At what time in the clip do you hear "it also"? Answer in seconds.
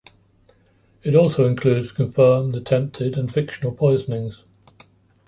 1.03-1.45